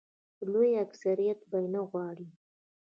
لوی 0.51 0.71
اکثریت 0.85 1.39
به 1.49 1.57
یې 1.63 1.67
نه 1.73 1.81
غواړي. 1.89 2.27